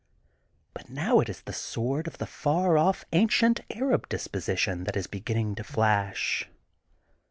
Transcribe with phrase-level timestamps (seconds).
[0.73, 5.05] But now it is the sword of the far off ancient Arab disposition that is
[5.05, 6.49] beginning to flash.